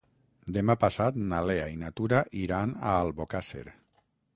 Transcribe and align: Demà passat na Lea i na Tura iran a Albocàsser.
Demà 0.55 0.75
passat 0.83 1.19
na 1.33 1.43
Lea 1.51 1.69
i 1.75 1.79
na 1.85 1.93
Tura 2.01 2.25
iran 2.47 2.77
a 2.95 2.99
Albocàsser. 3.07 3.67